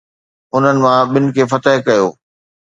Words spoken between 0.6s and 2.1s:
مان ٻن کي فتح ڪيو